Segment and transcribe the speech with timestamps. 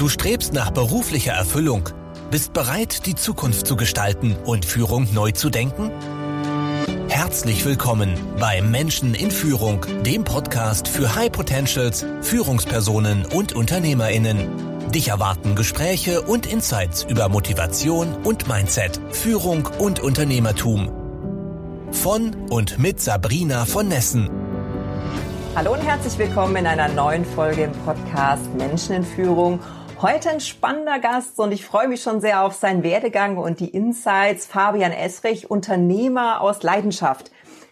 [0.00, 1.90] Du strebst nach beruflicher Erfüllung,
[2.30, 5.90] bist bereit, die Zukunft zu gestalten und Führung neu zu denken?
[7.10, 14.90] Herzlich willkommen bei Menschen in Führung, dem Podcast für High Potentials, Führungspersonen und Unternehmerinnen.
[14.90, 20.90] Dich erwarten Gespräche und Insights über Motivation und Mindset, Führung und Unternehmertum.
[21.92, 24.30] Von und mit Sabrina von Nessen.
[25.54, 29.60] Hallo und herzlich willkommen in einer neuen Folge im Podcast Menschen in Führung.
[30.02, 33.68] Heute ein spannender Gast und ich freue mich schon sehr auf seinen Werdegang und die
[33.68, 34.46] Insights.
[34.46, 37.30] Fabian Esrich, Unternehmer aus Leidenschaft.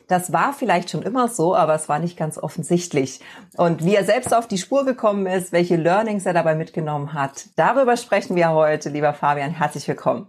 [0.08, 3.20] Das war vielleicht schon immer so, aber es war nicht ganz offensichtlich.
[3.56, 7.46] Und wie er selbst auf die Spur gekommen ist, welche Learnings er dabei mitgenommen hat,
[7.56, 8.90] darüber sprechen wir heute.
[8.90, 10.28] Lieber Fabian, herzlich willkommen.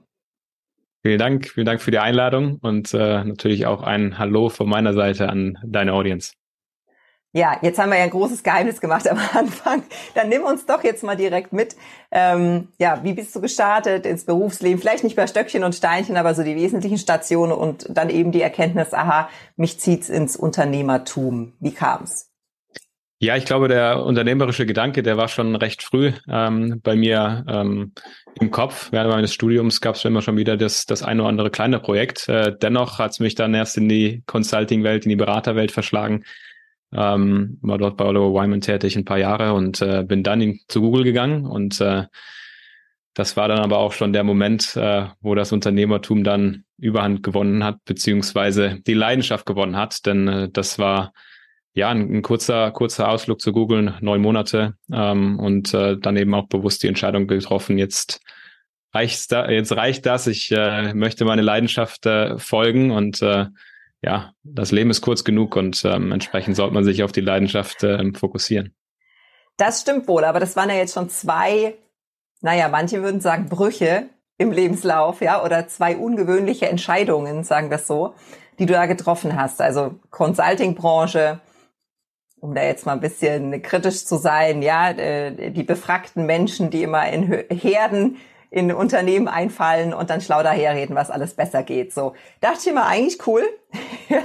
[1.01, 4.93] Vielen Dank, vielen Dank für die Einladung und äh, natürlich auch ein Hallo von meiner
[4.93, 6.31] Seite an deine Audience.
[7.31, 9.83] Ja, jetzt haben wir ja ein großes Geheimnis gemacht am Anfang.
[10.15, 11.75] Dann nimm uns doch jetzt mal direkt mit.
[12.11, 14.79] Ähm, ja, wie bist du gestartet ins Berufsleben?
[14.79, 18.41] Vielleicht nicht bei Stöckchen und Steinchen, aber so die wesentlichen Stationen und dann eben die
[18.41, 21.53] Erkenntnis, aha, mich zieht's ins Unternehmertum.
[21.59, 22.25] Wie kam's?
[23.21, 27.91] Ja, ich glaube, der unternehmerische Gedanke, der war schon recht früh ähm, bei mir ähm,
[28.39, 28.91] im Kopf.
[28.91, 32.29] Während meines Studiums gab es immer schon wieder das, das eine oder andere kleine Projekt.
[32.29, 36.23] Äh, dennoch hat es mich dann erst in die Consulting-Welt, in die Beraterwelt verschlagen
[36.93, 40.59] ähm, war dort bei Oliver Wyman tätig ein paar Jahre und äh, bin dann in,
[40.67, 42.05] zu Google gegangen und äh,
[43.13, 47.63] das war dann aber auch schon der Moment, äh, wo das Unternehmertum dann Überhand gewonnen
[47.63, 51.13] hat, beziehungsweise die Leidenschaft gewonnen hat, denn äh, das war
[51.73, 56.33] ja ein, ein kurzer, kurzer Ausflug zu Google, neun Monate ähm, und äh, dann eben
[56.33, 58.21] auch bewusst die Entscheidung getroffen, jetzt
[58.93, 63.47] reicht's da, jetzt reicht das, ich äh, möchte meine Leidenschaft äh, folgen und äh,
[64.01, 67.83] ja, das Leben ist kurz genug und ähm, entsprechend sollte man sich auf die Leidenschaft
[67.83, 68.73] ähm, fokussieren.
[69.57, 71.75] Das stimmt wohl, aber das waren ja jetzt schon zwei,
[72.41, 77.87] naja, manche würden sagen Brüche im Lebenslauf, ja, oder zwei ungewöhnliche Entscheidungen, sagen wir es
[77.87, 78.15] so,
[78.57, 79.61] die du da getroffen hast.
[79.61, 81.41] Also Consulting-Branche,
[82.39, 86.83] um da jetzt mal ein bisschen kritisch zu sein, ja, äh, die befragten Menschen, die
[86.83, 88.15] immer in Herden
[88.51, 91.93] in Unternehmen einfallen und dann schlau daherreden, was alles besser geht.
[91.93, 93.43] So dachte ich mir eigentlich cool.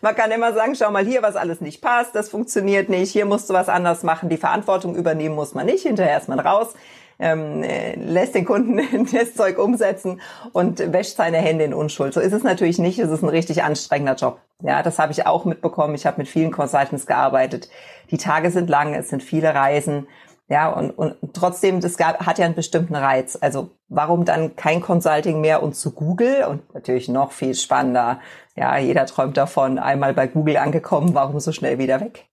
[0.00, 3.26] Man kann immer sagen, schau mal hier, was alles nicht passt, das funktioniert nicht, hier
[3.26, 6.74] musst du was anders machen, die Verantwortung übernehmen muss man nicht, hinterher ist man raus.
[7.22, 10.22] Ähm, äh, lässt den Kunden das Zeug umsetzen
[10.52, 12.14] und wäscht seine Hände in Unschuld.
[12.14, 12.98] So ist es natürlich nicht.
[12.98, 14.40] Es ist ein richtig anstrengender Job.
[14.62, 15.94] Ja, das habe ich auch mitbekommen.
[15.94, 17.68] Ich habe mit vielen Consultants gearbeitet.
[18.10, 20.08] Die Tage sind lang, es sind viele Reisen.
[20.50, 23.38] Ja, und, und trotzdem, das gab, hat ja einen bestimmten Reiz.
[23.40, 26.44] Also warum dann kein Consulting mehr und zu Google?
[26.44, 28.20] Und natürlich noch viel spannender.
[28.56, 32.26] Ja, jeder träumt davon, einmal bei Google angekommen, warum so schnell wieder weg?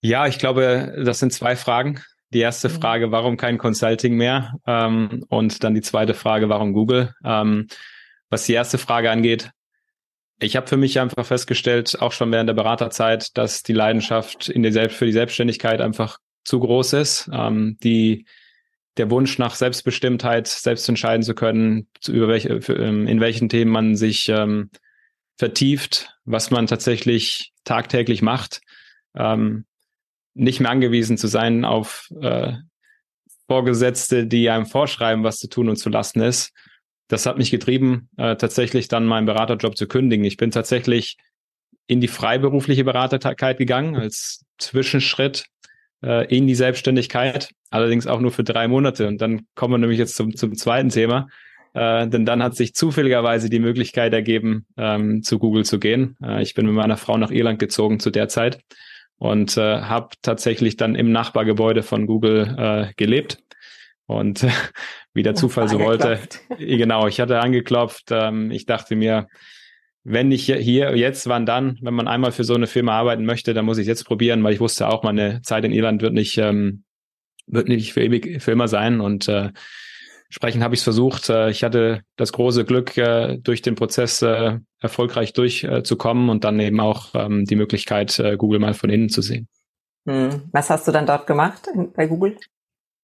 [0.00, 2.00] Ja, ich glaube, das sind zwei Fragen.
[2.32, 2.74] Die erste mhm.
[2.74, 4.54] Frage, warum kein Consulting mehr?
[4.68, 7.12] Ähm, und dann die zweite Frage, warum Google?
[7.24, 7.66] Ähm,
[8.30, 9.50] was die erste Frage angeht,
[10.44, 14.62] ich habe für mich einfach festgestellt, auch schon während der Beraterzeit, dass die Leidenschaft in
[14.62, 17.30] der Selbst für die Selbstständigkeit einfach zu groß ist.
[17.32, 18.26] Ähm, die
[18.96, 23.72] der Wunsch nach Selbstbestimmtheit, selbst entscheiden zu können, über welche, für, ähm, in welchen Themen
[23.72, 24.70] man sich ähm,
[25.36, 28.60] vertieft, was man tatsächlich tagtäglich macht,
[29.16, 29.64] ähm,
[30.34, 32.54] nicht mehr angewiesen zu sein auf äh,
[33.48, 36.52] Vorgesetzte, die einem vorschreiben, was zu tun und zu lassen ist,
[37.08, 40.24] das hat mich getrieben, äh, tatsächlich dann meinen Beraterjob zu kündigen.
[40.24, 41.16] Ich bin tatsächlich
[41.86, 45.46] in die freiberufliche Beraterkeit gegangen als Zwischenschritt
[46.02, 49.06] äh, in die Selbstständigkeit, allerdings auch nur für drei Monate.
[49.06, 51.28] Und dann kommen wir nämlich jetzt zum, zum zweiten Thema.
[51.74, 56.16] Äh, denn dann hat sich zufälligerweise die Möglichkeit ergeben, ähm, zu Google zu gehen.
[56.22, 58.60] Äh, ich bin mit meiner Frau nach Irland gezogen zu der Zeit
[59.18, 63.38] und äh, habe tatsächlich dann im Nachbargebäude von Google äh, gelebt
[64.06, 64.46] und
[65.14, 66.18] wie der Zufall so wollte,
[66.58, 68.08] genau, ich hatte angeklopft.
[68.10, 69.28] Ähm, ich dachte mir,
[70.04, 73.54] wenn ich hier jetzt, wann dann, wenn man einmal für so eine Firma arbeiten möchte,
[73.54, 76.36] dann muss ich jetzt probieren, weil ich wusste auch, meine Zeit in Irland wird nicht,
[76.36, 76.84] ähm,
[77.46, 79.00] wird nicht für ewig, für immer sein.
[79.00, 79.50] Und äh,
[80.26, 81.30] entsprechend habe ich es versucht.
[81.30, 86.44] Äh, ich hatte das große Glück, äh, durch den Prozess äh, erfolgreich durchzukommen äh, und
[86.44, 89.48] dann eben auch ähm, die Möglichkeit, äh, Google mal von innen zu sehen.
[90.06, 90.42] Hm.
[90.52, 92.36] Was hast du dann dort gemacht bei Google?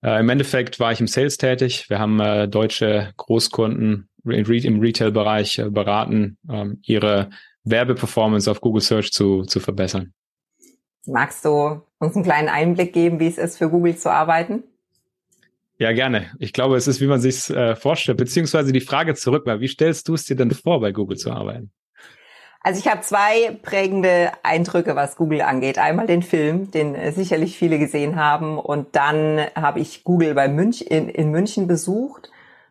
[0.02, 1.88] Äh, Im Endeffekt war ich im Sales tätig.
[1.88, 7.30] Wir haben äh, deutsche Großkunden im Retail-Bereich äh, beraten, ähm, ihre
[7.64, 10.12] Werbeperformance auf Google Search zu, zu verbessern.
[11.06, 14.64] Magst du uns einen kleinen Einblick geben, wie es ist, für Google zu arbeiten?
[15.78, 16.30] Ja, gerne.
[16.38, 19.68] Ich glaube, es ist, wie man sich äh, vorstellt, beziehungsweise die Frage zurück war, wie
[19.68, 21.72] stellst du es dir denn vor, bei Google zu arbeiten?
[22.62, 25.78] Also ich habe zwei prägende Eindrücke, was Google angeht.
[25.78, 28.58] Einmal den Film, den äh, sicherlich viele gesehen haben.
[28.58, 32.30] Und dann habe ich Google bei Münch, in, in München besucht,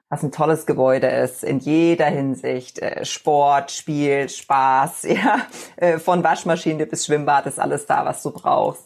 [0.09, 2.77] was ein tolles Gebäude ist, in jeder Hinsicht.
[2.79, 5.39] Äh, Sport, Spiel, Spaß, ja.
[5.77, 8.85] Äh, von Waschmaschine bis Schwimmbad ist alles da, was du brauchst.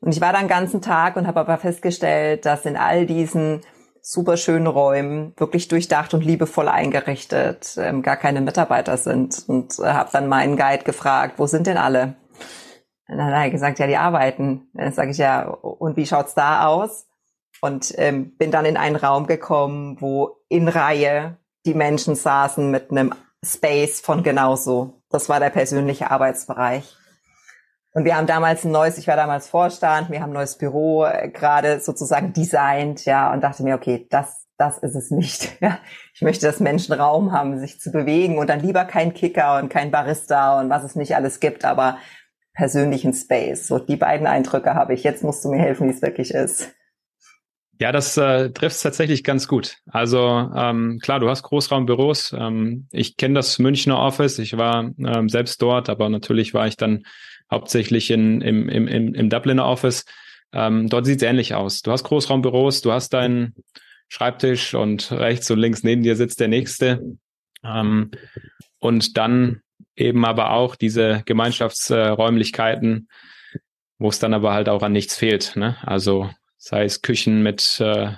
[0.00, 3.62] Und ich war da den ganzen Tag und habe aber festgestellt, dass in all diesen
[4.06, 9.44] super schönen Räumen, wirklich durchdacht und liebevoll eingerichtet, ähm, gar keine Mitarbeiter sind.
[9.48, 12.14] Und äh, habe dann meinen Guide gefragt, wo sind denn alle?
[13.08, 14.68] Und dann hat er gesagt, ja, die arbeiten.
[14.74, 17.06] Dann sage ich ja, und wie schaut's da aus?
[17.62, 22.90] Und ähm, bin dann in einen Raum gekommen, wo in Reihe die Menschen saßen mit
[22.90, 25.02] einem Space von genauso.
[25.08, 26.94] Das war der persönliche Arbeitsbereich.
[27.94, 31.04] Und wir haben damals ein neues, ich war damals Vorstand, wir haben ein neues Büro
[31.04, 35.56] äh, gerade sozusagen designt, ja, und dachte mir, okay, das, das ist es nicht.
[35.60, 35.78] Ja.
[36.12, 39.68] Ich möchte, dass Menschen Raum haben, sich zu bewegen und dann lieber kein Kicker und
[39.68, 41.98] kein Barista und was es nicht alles gibt, aber
[42.52, 43.66] persönlichen Space.
[43.68, 45.04] So die beiden Eindrücke habe ich.
[45.04, 46.72] Jetzt musst du mir helfen, wie es wirklich ist.
[47.80, 49.78] Ja, das äh, trifft tatsächlich ganz gut.
[49.86, 52.32] Also ähm, klar, du hast Großraumbüros.
[52.38, 54.38] Ähm, ich kenne das Münchner Office.
[54.38, 57.04] Ich war ähm, selbst dort, aber natürlich war ich dann
[57.54, 60.04] hauptsächlich in, im, im, im, Dubliner Office.
[60.52, 61.82] Ähm, dort sieht es ähnlich aus.
[61.82, 63.54] Du hast Großraumbüros, du hast deinen
[64.08, 67.02] Schreibtisch und rechts und links neben dir sitzt der nächste.
[67.64, 68.10] Ähm,
[68.78, 69.62] und dann
[69.96, 73.08] eben aber auch diese Gemeinschaftsräumlichkeiten,
[73.54, 73.58] äh,
[73.98, 75.56] wo es dann aber halt auch an nichts fehlt.
[75.56, 75.76] Ne?
[75.82, 78.12] Also sei es Küchen mit äh,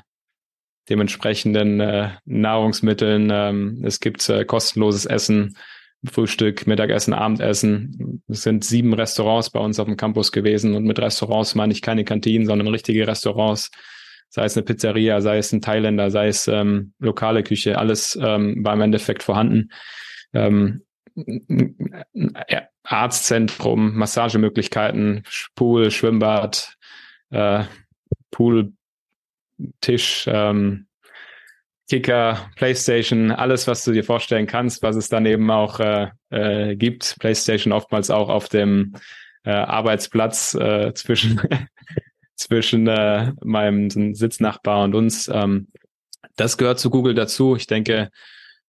[0.89, 5.57] dementsprechenden äh, Nahrungsmitteln, ähm, es gibt äh, kostenloses Essen,
[6.05, 8.23] Frühstück, Mittagessen, Abendessen.
[8.29, 10.75] Es sind sieben Restaurants bei uns auf dem Campus gewesen.
[10.75, 13.71] Und mit Restaurants meine ich keine Kantinen, sondern richtige Restaurants.
[14.29, 18.65] Sei es eine Pizzeria, sei es ein Thailänder, sei es ähm, lokale Küche, alles ähm,
[18.65, 19.71] war im Endeffekt vorhanden.
[20.33, 20.83] Ähm,
[22.83, 25.23] Arztzentrum, Massagemöglichkeiten,
[25.55, 26.77] Pool, Schwimmbad,
[27.31, 27.65] äh,
[28.31, 28.73] Pool,
[29.81, 30.86] Tisch, ähm,
[31.89, 36.77] Kicker, PlayStation, alles, was du dir vorstellen kannst, was es dann eben auch äh, äh,
[36.77, 37.17] gibt.
[37.21, 38.95] PlayStation oftmals auch auf dem
[39.45, 41.41] äh, Arbeitsplatz äh, zwischen
[42.35, 45.29] zwischen äh, meinem Sitznachbar und uns.
[45.33, 45.69] Ähm,
[46.37, 47.57] das gehört zu Google dazu.
[47.57, 48.11] Ich denke,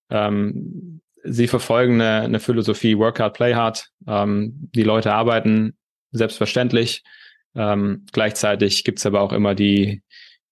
[0.10, 3.90] ähm, sie verfolgen eine, eine Philosophie Work hard, play hard.
[4.08, 5.75] Ähm, die Leute arbeiten
[6.12, 7.04] selbstverständlich.
[7.56, 10.02] Ähm, gleichzeitig gibt's aber auch immer die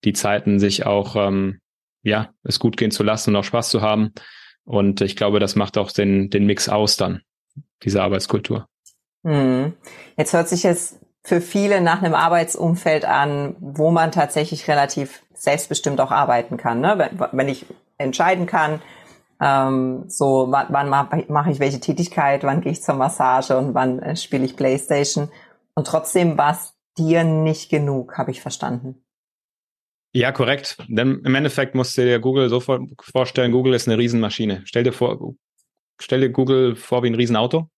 [0.04, 1.60] die Zeiten, sich auch ähm,
[2.06, 4.12] ja, es gut gehen zu lassen und auch Spaß zu haben.
[4.64, 7.22] Und ich glaube, das macht auch den, den Mix aus dann,
[7.82, 8.66] diese Arbeitskultur.
[9.24, 9.74] Hm.
[10.16, 16.00] Jetzt hört sich es für viele nach einem Arbeitsumfeld an, wo man tatsächlich relativ selbstbestimmt
[16.00, 16.80] auch arbeiten kann.
[16.80, 16.94] Ne?
[16.96, 17.66] Wenn, wenn ich
[17.98, 18.80] entscheiden kann,
[19.40, 23.98] ähm, so wann, wann mache ich welche Tätigkeit, wann gehe ich zur Massage und wann
[23.98, 25.28] äh, spiele ich Playstation.
[25.74, 29.05] Und trotzdem war es dir nicht genug, habe ich verstanden.
[30.16, 30.78] Ja, korrekt.
[30.88, 34.62] Denn im Endeffekt musst du dir Google so vorstellen, Google ist eine Riesenmaschine.
[34.64, 35.34] Stell dir vor,
[36.00, 37.68] stell dir Google vor wie ein Riesenauto,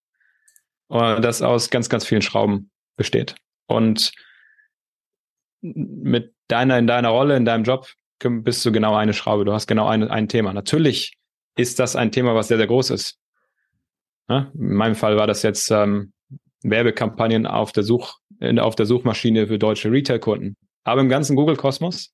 [0.87, 3.35] äh, das aus ganz, ganz vielen Schrauben besteht.
[3.67, 4.13] Und
[5.59, 7.89] mit deiner, in deiner Rolle, in deinem Job
[8.23, 9.43] bist du genau eine Schraube.
[9.43, 10.53] Du hast genau ein, ein Thema.
[10.53, 11.17] Natürlich
[11.57, 13.19] ist das ein Thema, was sehr, sehr groß ist.
[14.29, 16.13] In meinem Fall war das jetzt ähm,
[16.63, 18.19] Werbekampagnen auf der Such,
[18.59, 20.55] auf der Suchmaschine für deutsche Retail-Kunden.
[20.85, 22.13] Aber im ganzen Google-Kosmos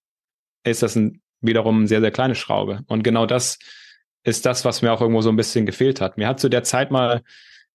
[0.65, 2.81] ist das ein, wiederum eine sehr, sehr kleine Schraube.
[2.87, 3.57] Und genau das
[4.23, 6.17] ist das, was mir auch irgendwo so ein bisschen gefehlt hat.
[6.17, 7.21] Mir hat zu der Zeit mal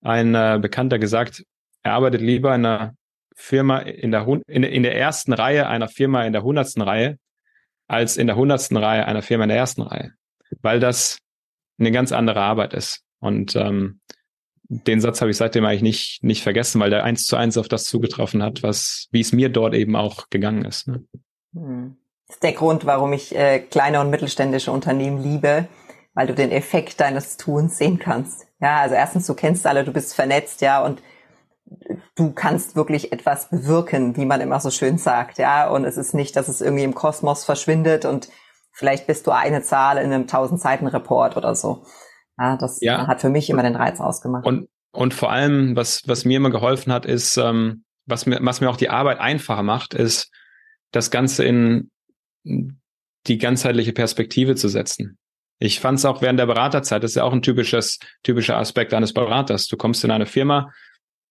[0.02, 1.44] ein äh, Bekannter gesagt,
[1.82, 2.94] er arbeitet lieber in einer
[3.34, 7.18] Firma in der, in, in der ersten Reihe einer Firma in der hundertsten Reihe
[7.86, 10.12] als in der hundertsten Reihe einer Firma in der ersten Reihe,
[10.62, 11.18] weil das
[11.78, 13.02] eine ganz andere Arbeit ist.
[13.20, 14.00] Und ähm,
[14.68, 17.66] den Satz habe ich seitdem eigentlich nicht, nicht vergessen, weil der eins zu eins auf
[17.66, 20.86] das zugetroffen hat, was, wie es mir dort eben auch gegangen ist.
[20.86, 21.04] Ne?
[21.54, 21.96] Hm.
[22.30, 25.66] Das ist der Grund, warum ich äh, kleine und mittelständische Unternehmen liebe,
[26.14, 28.46] weil du den Effekt deines Tuns sehen kannst.
[28.60, 31.02] Ja, also erstens, du kennst alle, du bist vernetzt, ja, und
[32.14, 36.14] du kannst wirklich etwas bewirken, wie man immer so schön sagt, ja, und es ist
[36.14, 38.28] nicht, dass es irgendwie im Kosmos verschwindet und
[38.70, 41.84] vielleicht bist du eine Zahl in einem 1000 Seiten Report oder so.
[42.38, 43.08] Ja, das ja.
[43.08, 44.46] hat für mich immer den Reiz ausgemacht.
[44.46, 48.60] Und, und vor allem, was, was mir immer geholfen hat, ist, ähm, was mir, was
[48.60, 50.30] mir auch die Arbeit einfacher macht, ist,
[50.92, 51.90] das Ganze in
[52.44, 55.18] die ganzheitliche Perspektive zu setzen.
[55.58, 58.94] Ich fand es auch während der Beraterzeit, das ist ja auch ein typisches, typischer Aspekt
[58.94, 59.68] eines Beraters.
[59.68, 60.72] Du kommst in eine Firma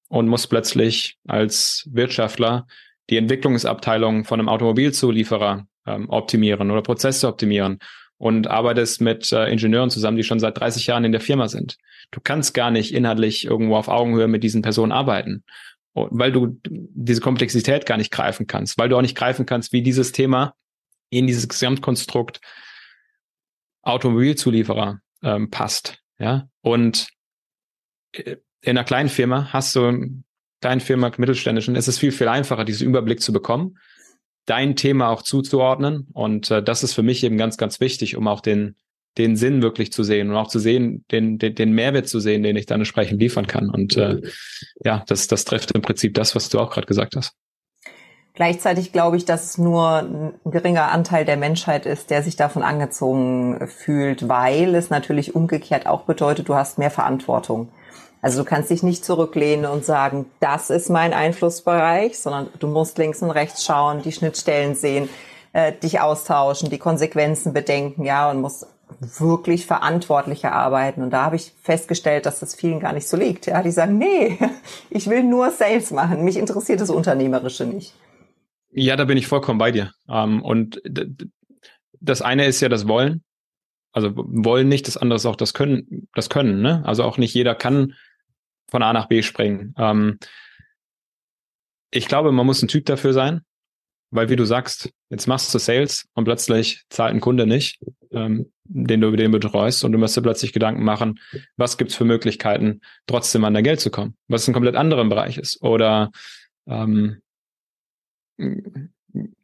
[0.07, 2.67] und musst plötzlich als Wirtschaftler
[3.09, 7.79] die Entwicklungsabteilung von einem Automobilzulieferer ähm, optimieren oder Prozesse optimieren
[8.17, 11.77] und arbeitest mit äh, Ingenieuren zusammen, die schon seit 30 Jahren in der Firma sind.
[12.11, 15.43] Du kannst gar nicht inhaltlich irgendwo auf Augenhöhe mit diesen Personen arbeiten,
[15.93, 19.81] weil du diese Komplexität gar nicht greifen kannst, weil du auch nicht greifen kannst, wie
[19.81, 20.53] dieses Thema
[21.09, 22.39] in dieses Gesamtkonstrukt
[23.81, 25.99] Automobilzulieferer ähm, passt.
[26.19, 27.07] Ja, und
[28.11, 30.21] äh, in einer kleinen Firma hast du,
[30.61, 33.77] kleinen Firma, mittelständischen, ist es viel, viel einfacher, diesen Überblick zu bekommen,
[34.45, 36.07] dein Thema auch zuzuordnen.
[36.13, 38.75] Und äh, das ist für mich eben ganz, ganz wichtig, um auch den,
[39.17, 42.43] den Sinn wirklich zu sehen und auch zu sehen, den, den, den Mehrwert zu sehen,
[42.43, 43.69] den ich dann entsprechend liefern kann.
[43.69, 44.21] Und äh,
[44.83, 47.33] ja, das, das trifft im Prinzip das, was du auch gerade gesagt hast.
[48.33, 52.63] Gleichzeitig glaube ich, dass es nur ein geringer Anteil der Menschheit ist, der sich davon
[52.63, 57.69] angezogen fühlt, weil es natürlich umgekehrt auch bedeutet, du hast mehr Verantwortung.
[58.21, 62.97] Also du kannst dich nicht zurücklehnen und sagen, das ist mein Einflussbereich, sondern du musst
[62.97, 65.09] links und rechts schauen, die Schnittstellen sehen,
[65.53, 68.67] äh, dich austauschen, die Konsequenzen bedenken, ja, und musst
[68.99, 71.01] wirklich verantwortlicher arbeiten.
[71.01, 73.45] Und da habe ich festgestellt, dass das vielen gar nicht so liegt.
[73.45, 74.37] Ja, die sagen, nee,
[74.89, 76.23] ich will nur Sales machen.
[76.23, 77.93] Mich interessiert das Unternehmerische nicht.
[78.71, 79.91] Ja, da bin ich vollkommen bei dir.
[80.07, 80.81] Ähm, und
[81.99, 83.23] das eine ist ja das Wollen.
[83.91, 86.83] Also wollen nicht, das andere ist auch das Können, das Können, ne?
[86.85, 87.95] Also auch nicht jeder kann
[88.69, 89.73] von A nach B springen.
[89.77, 90.19] Ähm,
[91.91, 93.41] ich glaube, man muss ein Typ dafür sein,
[94.11, 97.79] weil wie du sagst, jetzt machst du Sales und plötzlich zahlt ein Kunde nicht,
[98.11, 101.19] ähm, den du über den betreust und du musst dir plötzlich Gedanken machen,
[101.57, 105.39] was gibt's für Möglichkeiten, trotzdem an dein Geld zu kommen, was ein komplett anderer Bereich
[105.39, 105.63] ist.
[105.63, 106.11] Oder
[106.67, 107.21] ähm,
[108.39, 108.93] ein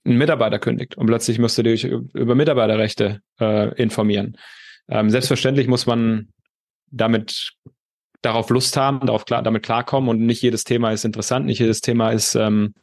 [0.04, 4.38] Mitarbeiter kündigt und plötzlich musst du dich über Mitarbeiterrechte äh, informieren.
[4.88, 6.30] Ähm, selbstverständlich muss man
[6.92, 7.54] damit
[8.22, 11.82] darauf Lust haben, darauf klar, damit klarkommen und nicht jedes Thema ist interessant, nicht jedes
[11.82, 12.74] Thema ist ähm,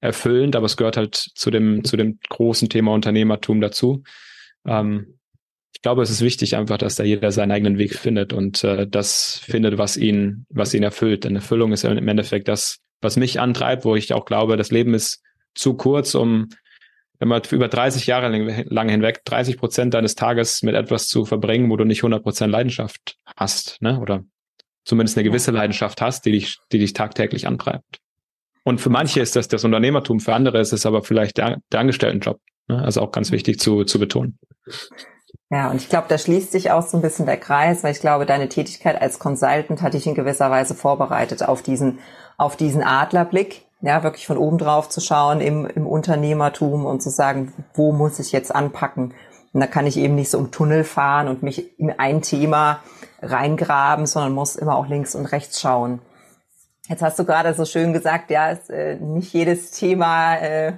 [0.00, 4.02] erfüllend, aber es gehört halt zu dem zu dem großen Thema Unternehmertum dazu.
[4.66, 5.18] Ähm,
[5.72, 8.86] ich glaube, es ist wichtig einfach, dass da jeder seinen eigenen Weg findet und äh,
[8.86, 11.24] das findet, was ihn was ihn erfüllt.
[11.24, 14.94] Denn Erfüllung ist im Endeffekt das, was mich antreibt, wo ich auch glaube, das Leben
[14.94, 15.22] ist
[15.54, 16.48] zu kurz, um
[17.18, 21.70] wenn man über 30 Jahre lang hinweg 30 Prozent deines Tages mit etwas zu verbringen,
[21.70, 24.00] wo du nicht 100 Prozent Leidenschaft hast, ne?
[24.00, 24.24] Oder
[24.84, 28.00] zumindest eine gewisse Leidenschaft hast, die dich, die dich tagtäglich antreibt.
[28.64, 31.80] Und für manche ist das das Unternehmertum, für andere ist es aber vielleicht der, der
[31.80, 32.40] Angestelltenjob.
[32.68, 32.82] Ne?
[32.82, 34.38] Also auch ganz wichtig zu, zu betonen.
[35.50, 38.00] Ja, und ich glaube, da schließt sich auch so ein bisschen der Kreis, weil ich
[38.00, 41.98] glaube, deine Tätigkeit als Consultant hat dich in gewisser Weise vorbereitet auf diesen,
[42.38, 47.10] auf diesen Adlerblick, ja, wirklich von oben drauf zu schauen im, im Unternehmertum und zu
[47.10, 49.14] sagen, wo muss ich jetzt anpacken?
[49.52, 52.80] Und da kann ich eben nicht so im Tunnel fahren und mich in ein Thema
[53.22, 56.00] reingraben, sondern muss immer auch links und rechts schauen.
[56.88, 60.74] Jetzt hast du gerade so schön gesagt, ja, ist, äh, nicht jedes Thema, äh,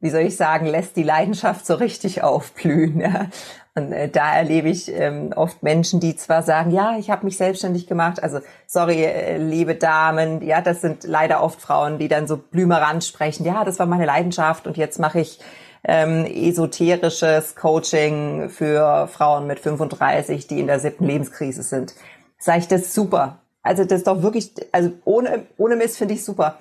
[0.00, 3.00] wie soll ich sagen, lässt die Leidenschaft so richtig aufblühen.
[3.00, 3.26] Ja?
[3.74, 7.36] Und äh, da erlebe ich ähm, oft Menschen, die zwar sagen, ja, ich habe mich
[7.36, 8.22] selbstständig gemacht.
[8.22, 13.04] Also sorry, äh, liebe Damen, ja, das sind leider oft Frauen, die dann so blümerant
[13.04, 13.44] sprechen.
[13.44, 15.40] Ja, das war meine Leidenschaft und jetzt mache ich
[15.84, 21.94] ähm, esoterisches Coaching für Frauen mit 35, die in der siebten Lebenskrise sind.
[22.38, 23.38] Sag ich das super.
[23.62, 26.58] Also das ist doch wirklich, also ohne ohne Mist finde ich super.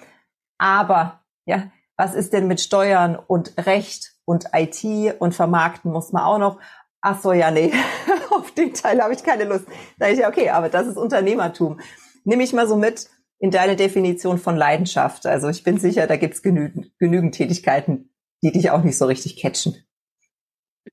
[0.58, 4.86] Aber ja, was ist denn mit Steuern und Recht und IT
[5.20, 6.60] und Vermarkten muss man auch noch
[7.01, 7.72] ach so, ja, nee,
[8.32, 9.66] auf den Teil habe ich keine Lust.
[9.98, 11.80] Da ich ja, okay, aber das ist Unternehmertum.
[12.24, 13.08] Nimm ich mal so mit
[13.39, 15.25] in deine Definition von Leidenschaft.
[15.25, 18.10] Also ich bin sicher, da gibt's genügend, genügend Tätigkeiten,
[18.44, 19.75] die dich auch nicht so richtig catchen.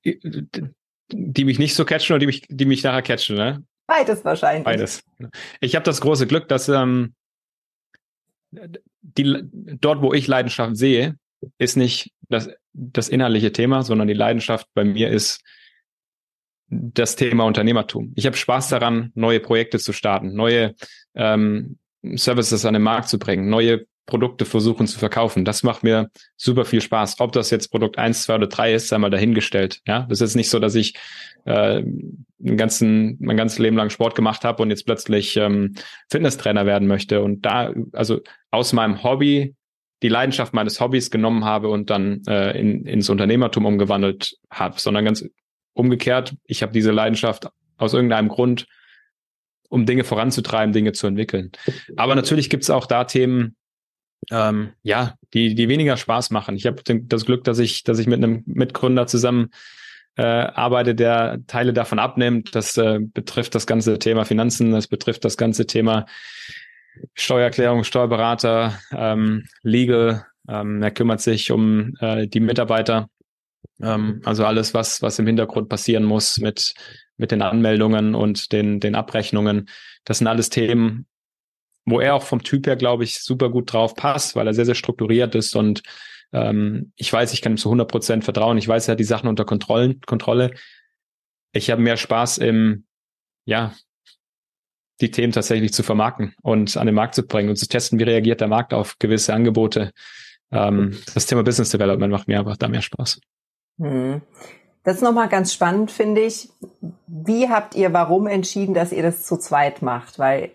[0.03, 3.63] Die mich nicht so catchen oder die mich, die mich nachher catchen, ne?
[3.87, 4.63] Beides wahrscheinlich.
[4.63, 5.03] Beides.
[5.59, 7.13] Ich habe das große Glück, dass ähm,
[9.01, 9.43] die,
[9.79, 11.17] dort, wo ich Leidenschaft sehe,
[11.57, 15.43] ist nicht das, das innerliche Thema, sondern die Leidenschaft bei mir ist
[16.67, 18.13] das Thema Unternehmertum.
[18.15, 20.75] Ich habe Spaß daran, neue Projekte zu starten, neue
[21.13, 21.77] ähm,
[22.15, 25.45] Services an den Markt zu bringen, neue Produkte versuchen zu verkaufen.
[25.45, 27.19] Das macht mir super viel Spaß.
[27.19, 29.81] Ob das jetzt Produkt eins, zwei oder drei ist, sei mal dahingestellt.
[29.87, 30.95] Ja, das ist nicht so, dass ich
[31.45, 35.75] äh, einen ganzen, mein ganzes Leben lang Sport gemacht habe und jetzt plötzlich ähm,
[36.09, 38.21] Fitnesstrainer werden möchte und da also
[38.51, 39.55] aus meinem Hobby
[40.03, 45.05] die Leidenschaft meines Hobbys genommen habe und dann äh, in, ins Unternehmertum umgewandelt habe, sondern
[45.05, 45.25] ganz
[45.73, 47.47] umgekehrt, ich habe diese Leidenschaft
[47.77, 48.67] aus irgendeinem Grund,
[49.69, 51.51] um Dinge voranzutreiben, Dinge zu entwickeln.
[51.95, 53.55] Aber natürlich gibt es auch da Themen,
[54.31, 56.55] ähm, ja, die, die weniger Spaß machen.
[56.55, 59.49] Ich habe das Glück, dass ich, dass ich mit einem Mitgründer zusammen
[60.17, 62.55] äh, arbeite, der Teile davon abnimmt.
[62.55, 66.05] Das äh, betrifft das ganze Thema Finanzen, das betrifft das ganze Thema
[67.13, 70.25] Steuererklärung, Steuerberater, ähm, Legal.
[70.47, 73.09] Ähm, er kümmert sich um äh, die Mitarbeiter
[73.81, 76.73] Ähm, also alles, was, was im Hintergrund passieren muss mit,
[77.17, 79.67] mit den Anmeldungen und den, den Abrechnungen.
[80.05, 81.07] Das sind alles Themen,
[81.85, 84.65] wo er auch vom Typ her, glaube ich, super gut drauf passt, weil er sehr,
[84.65, 85.83] sehr strukturiert ist und
[86.33, 88.57] ähm, ich weiß, ich kann ihm zu 100 Prozent vertrauen.
[88.57, 90.51] Ich weiß, er hat die Sachen unter Kontrollen, Kontrolle.
[91.53, 92.85] Ich habe mehr Spaß im,
[93.45, 93.73] ja,
[95.01, 98.03] die Themen tatsächlich zu vermarkten und an den Markt zu bringen und zu testen, wie
[98.03, 99.91] reagiert der Markt auf gewisse Angebote.
[100.51, 103.19] Ähm, das Thema Business Development macht mir einfach da mehr Spaß.
[103.79, 104.21] Hm.
[104.83, 106.49] Das ist nochmal ganz spannend, finde ich.
[107.07, 110.19] Wie habt ihr warum entschieden, dass ihr das zu zweit macht?
[110.19, 110.51] Weil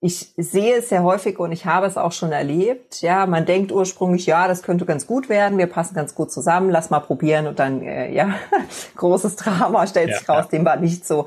[0.00, 3.00] ich sehe es sehr häufig und ich habe es auch schon erlebt.
[3.00, 6.70] Ja, man denkt ursprünglich, ja, das könnte ganz gut werden, wir passen ganz gut zusammen,
[6.70, 8.34] lass mal probieren und dann, äh, ja,
[8.96, 10.58] großes Drama stellt ja, sich raus, ja.
[10.58, 11.26] dem war nicht so.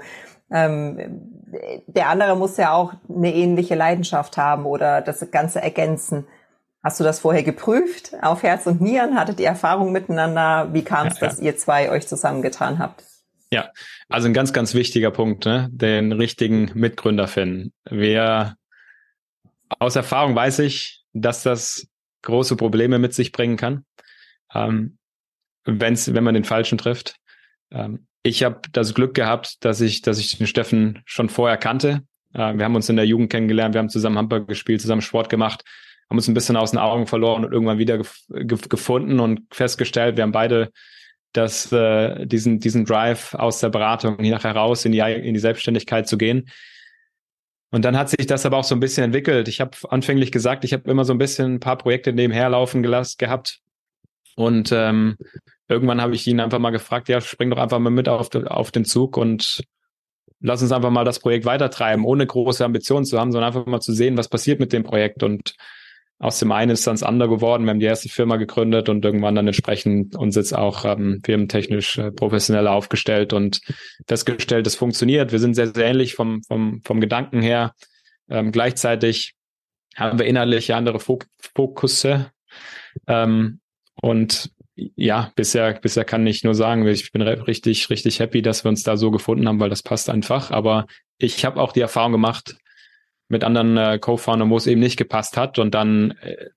[0.52, 1.22] Ähm,
[1.88, 6.28] der andere muss ja auch eine ähnliche Leidenschaft haben oder das Ganze ergänzen.
[6.84, 9.20] Hast du das vorher geprüft auf Herz und Nieren?
[9.20, 10.70] Hattet ihr Erfahrung miteinander?
[10.72, 13.04] Wie kam es, ja, dass ihr zwei euch zusammengetan habt?
[13.52, 13.72] Ja,
[14.10, 15.70] also ein ganz, ganz wichtiger Punkt, ne?
[15.72, 17.74] den richtigen Mitgründer finden.
[17.90, 18.56] Wer
[19.80, 21.88] aus Erfahrung weiß ich, dass das
[22.22, 23.86] große Probleme mit sich bringen kann,
[24.54, 24.98] ähm,
[25.66, 27.16] wenn's, wenn man den Falschen trifft.
[27.72, 32.04] Ähm, ich habe das Glück gehabt, dass ich, dass ich den Steffen schon vorher kannte.
[32.34, 35.30] Äh, wir haben uns in der Jugend kennengelernt, wir haben zusammen Handball gespielt, zusammen Sport
[35.30, 35.64] gemacht,
[36.10, 39.42] haben uns ein bisschen aus den Augen verloren und irgendwann wieder gef gef gefunden und
[39.52, 40.72] festgestellt, wir haben beide
[41.34, 46.08] das, äh, diesen, diesen Drive aus der Beratung hier heraus in die, in die Selbstständigkeit
[46.08, 46.50] zu gehen.
[47.72, 49.48] Und dann hat sich das aber auch so ein bisschen entwickelt.
[49.48, 52.82] Ich habe anfänglich gesagt, ich habe immer so ein bisschen ein paar Projekte nebenher laufen
[52.82, 53.60] gelassen gehabt.
[54.36, 55.18] Und ähm,
[55.68, 58.72] irgendwann habe ich ihn einfach mal gefragt, ja, spring doch einfach mal mit auf, auf
[58.72, 59.64] den Zug und
[60.40, 63.82] lass uns einfach mal das Projekt weitertreiben, ohne große Ambitionen zu haben, sondern einfach mal
[63.82, 65.22] zu sehen, was passiert mit dem Projekt.
[65.22, 65.56] Und
[66.20, 67.64] aus dem einen ist dann das andere geworden.
[67.64, 71.98] Wir haben die erste Firma gegründet und irgendwann dann entsprechend uns jetzt auch ähm, firmentechnisch
[71.98, 73.62] äh, professioneller aufgestellt und
[74.06, 75.32] festgestellt, es funktioniert.
[75.32, 77.74] Wir sind sehr, sehr ähnlich vom, vom, vom Gedanken her.
[78.30, 79.34] Ähm, gleichzeitig
[79.96, 82.32] haben wir inhaltlich andere Fok Fokusse.
[83.08, 83.62] Ähm,
[84.02, 88.70] und ja, bisher, bisher kann ich nur sagen, ich bin richtig, richtig happy, dass wir
[88.70, 90.52] uns da so gefunden haben, weil das passt einfach.
[90.52, 90.86] Aber
[91.18, 92.58] ich habe auch die Erfahrung gemacht,
[93.30, 96.50] mit anderen äh, Co-Foundern, wo es eben nicht gepasst hat und dann äh,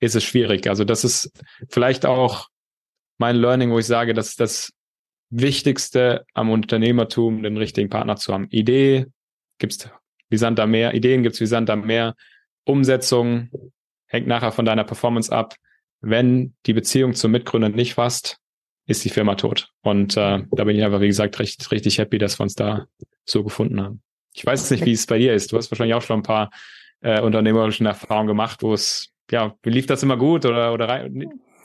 [0.00, 0.68] ist es schwierig.
[0.68, 1.32] Also das ist
[1.68, 2.48] vielleicht auch
[3.18, 4.72] mein Learning, wo ich sage, dass das
[5.30, 8.48] Wichtigste am Unternehmertum, den richtigen Partner zu haben.
[8.50, 9.06] Idee
[9.58, 9.88] gibt's
[10.28, 12.14] wie Sand am Meer, Ideen gibt's wie Sand am Meer,
[12.64, 13.50] Umsetzung
[14.06, 15.54] hängt nachher von deiner Performance ab.
[16.00, 18.38] Wenn die Beziehung zum Mitgründer nicht passt,
[18.86, 19.68] ist die Firma tot.
[19.82, 22.86] Und äh, da bin ich einfach, wie gesagt, recht, richtig happy, dass wir uns da
[23.24, 24.02] so gefunden haben.
[24.32, 25.52] Ich weiß nicht, wie es bei dir ist.
[25.52, 26.50] Du hast wahrscheinlich auch schon ein paar
[27.00, 31.08] äh, unternehmerischen Erfahrungen gemacht, wo es, ja, lief das immer gut oder, oder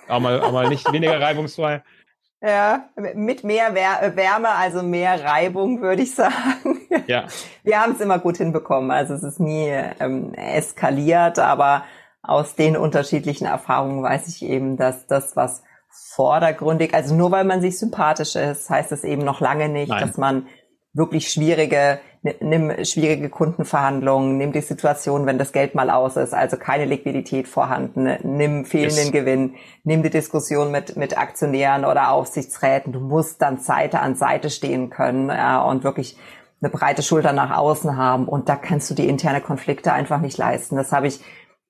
[0.07, 1.83] auch mal, auch mal nicht weniger reibungsfrei?
[2.41, 6.81] Ja, mit mehr Wärme, also mehr Reibung, würde ich sagen.
[7.07, 7.25] Ja.
[7.63, 8.89] Wir haben es immer gut hinbekommen.
[8.89, 9.67] Also es ist nie
[9.99, 11.83] ähm, eskaliert, aber
[12.23, 17.61] aus den unterschiedlichen Erfahrungen weiß ich eben, dass das, was vordergründig, also nur weil man
[17.61, 20.07] sich sympathisch ist, heißt es eben noch lange nicht, Nein.
[20.07, 20.47] dass man
[20.93, 21.99] wirklich schwierige,
[22.39, 27.47] nimm schwierige Kundenverhandlungen, nimm die Situation, wenn das Geld mal aus ist, also keine Liquidität
[27.47, 29.11] vorhanden, nimm fehlenden yes.
[29.11, 32.93] Gewinn, nimm die Diskussion mit, mit Aktionären oder Aufsichtsräten.
[32.93, 36.17] Du musst dann Seite an Seite stehen können ja, und wirklich
[36.61, 38.27] eine breite Schulter nach außen haben.
[38.27, 40.77] Und da kannst du die interne Konflikte einfach nicht leisten.
[40.77, 41.19] Das habe ich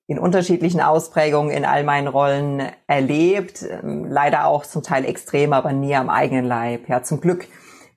[0.06, 3.66] in unterschiedlichen Ausprägungen in all meinen Rollen erlebt.
[3.82, 6.88] Leider auch zum Teil extrem, aber nie am eigenen Leib.
[6.88, 7.46] Ja, zum Glück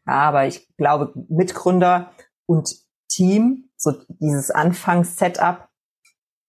[0.09, 2.11] aber ich glaube, Mitgründer
[2.49, 2.75] und
[3.07, 5.69] Team, so dieses Anfangs-Setup,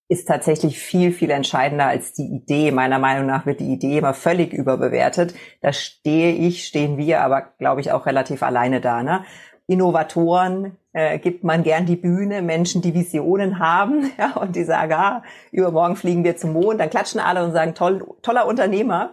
[0.08, 2.72] ist tatsächlich viel, viel entscheidender als die Idee.
[2.72, 5.34] Meiner Meinung nach wird die Idee immer völlig überbewertet.
[5.60, 9.02] Da stehe ich, stehen wir aber, glaube ich, auch relativ alleine da.
[9.02, 9.24] Ne?
[9.66, 14.94] Innovatoren äh, gibt man gern die Bühne, Menschen, die Visionen haben ja, und die sagen,
[14.94, 16.80] ah, übermorgen fliegen wir zum Mond.
[16.80, 19.12] Dann klatschen alle und sagen, toll, toller Unternehmer.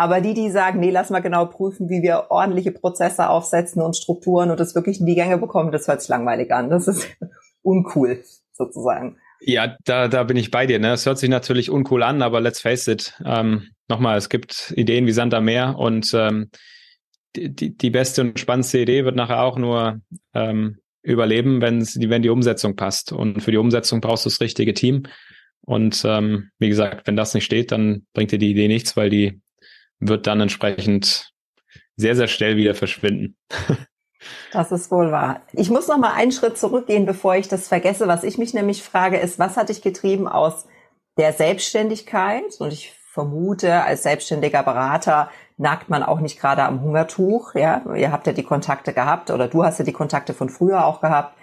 [0.00, 3.94] Aber die, die sagen, nee, lass mal genau prüfen, wie wir ordentliche Prozesse aufsetzen und
[3.94, 6.70] Strukturen und das wirklich in die Gänge bekommen, das hört sich langweilig an.
[6.70, 7.06] Das ist
[7.62, 9.18] uncool, sozusagen.
[9.40, 10.78] Ja, da, da bin ich bei dir.
[10.78, 10.94] Ne?
[10.94, 13.12] Es hört sich natürlich uncool an, aber let's face it.
[13.26, 16.48] Ähm, Nochmal, es gibt Ideen wie Sand am Meer und ähm,
[17.36, 20.00] die, die, beste und spannendste Idee wird nachher auch nur
[20.32, 23.12] ähm, überleben, wenn, wenn die Umsetzung passt.
[23.12, 25.02] Und für die Umsetzung brauchst du das richtige Team.
[25.60, 29.10] Und ähm, wie gesagt, wenn das nicht steht, dann bringt dir die Idee nichts, weil
[29.10, 29.42] die
[30.00, 31.32] wird dann entsprechend
[31.96, 33.36] sehr, sehr schnell wieder verschwinden.
[34.52, 35.42] Das ist wohl wahr.
[35.52, 38.06] Ich muss noch mal einen Schritt zurückgehen, bevor ich das vergesse.
[38.06, 40.66] Was ich mich nämlich frage, ist, was hat dich getrieben aus
[41.16, 42.44] der Selbstständigkeit?
[42.58, 47.54] Und ich vermute, als selbstständiger Berater nagt man auch nicht gerade am Hungertuch.
[47.54, 50.84] Ja, ihr habt ja die Kontakte gehabt oder du hast ja die Kontakte von früher
[50.84, 51.36] auch gehabt.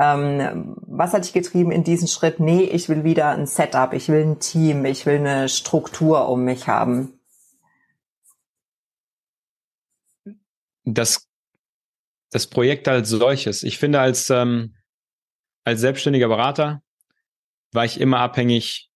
[0.00, 2.40] Ähm, was hat dich getrieben in diesen Schritt?
[2.40, 6.44] Nee, ich will wieder ein Setup, ich will ein Team, ich will eine Struktur um
[6.44, 7.17] mich haben.
[10.94, 11.28] Das,
[12.30, 13.62] das Projekt als solches.
[13.62, 14.74] Ich finde, als, ähm,
[15.64, 16.82] als selbstständiger Berater
[17.72, 18.90] war ich immer abhängig.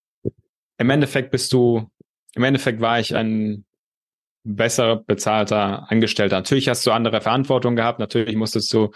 [0.78, 1.90] Im Endeffekt bist du,
[2.34, 3.64] im Endeffekt war ich ein
[4.44, 6.36] besser bezahlter Angestellter.
[6.36, 7.98] Natürlich hast du andere Verantwortung gehabt.
[7.98, 8.90] Natürlich musstest du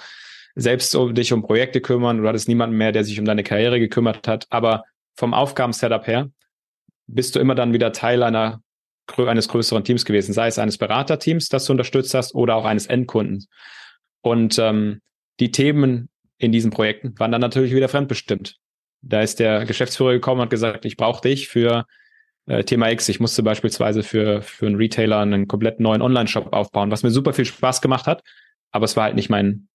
[0.55, 2.23] selbst um dich um Projekte kümmern.
[2.23, 4.47] Du hattest niemanden mehr, der sich um deine Karriere gekümmert hat.
[4.51, 6.31] Aber vom Aufgabensetup her
[7.07, 8.63] bist du immer dann wieder Teil einer
[9.19, 12.87] eines größeren Teams gewesen, sei es eines Beraterteams, das du unterstützt hast, oder auch eines
[12.87, 13.47] Endkunden.
[14.21, 15.01] Und ähm,
[15.41, 18.57] die Themen in diesen Projekten waren dann natürlich wieder fremdbestimmt.
[19.03, 21.87] Da ist der Geschäftsführer gekommen und hat gesagt, ich brauche dich für
[22.47, 23.09] äh, Thema X.
[23.09, 27.33] Ich musste beispielsweise für, für einen Retailer einen komplett neuen Online-Shop aufbauen, was mir super
[27.33, 28.23] viel Spaß gemacht hat,
[28.73, 29.69] aber es war halt nicht mein,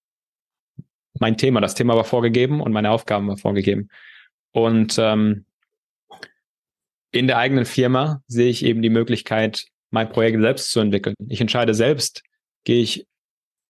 [1.19, 1.61] mein Thema.
[1.61, 3.89] Das Thema war vorgegeben und meine Aufgaben waren vorgegeben.
[4.51, 5.45] Und ähm,
[7.11, 11.15] in der eigenen Firma sehe ich eben die Möglichkeit, mein Projekt selbst zu entwickeln.
[11.27, 12.23] Ich entscheide selbst,
[12.63, 13.05] gehe ich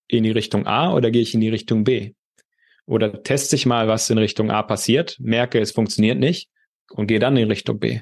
[0.07, 2.13] in die Richtung A oder gehe ich in die Richtung B?
[2.85, 6.49] Oder teste ich mal, was in Richtung A passiert, merke, es funktioniert nicht
[6.91, 8.01] und gehe dann in Richtung B.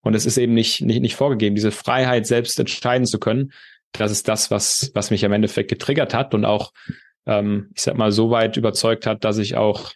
[0.00, 1.54] Und es ist eben nicht, nicht, nicht vorgegeben.
[1.54, 3.52] Diese Freiheit, selbst entscheiden zu können,
[3.92, 6.72] das ist das, was, was mich im Endeffekt getriggert hat und auch
[7.26, 9.92] ähm, ich sag mal, so weit überzeugt hat, dass ich auch,